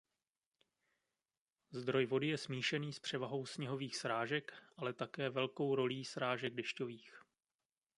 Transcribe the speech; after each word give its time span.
Zdroj 1.71 2.05
vody 2.05 2.27
je 2.27 2.37
smíšený 2.37 2.93
s 2.93 2.99
převahou 2.99 3.45
sněhových 3.45 3.97
srážek 3.97 4.53
ale 4.77 4.93
také 4.93 5.29
velkou 5.29 5.75
rolí 5.75 6.05
srážek 6.05 6.53
dešťových. 6.55 7.11